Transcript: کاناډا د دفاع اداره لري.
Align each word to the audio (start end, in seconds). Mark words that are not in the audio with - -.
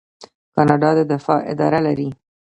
کاناډا 0.55 0.89
د 0.97 0.99
دفاع 1.13 1.39
اداره 1.51 1.79
لري. 1.87 2.09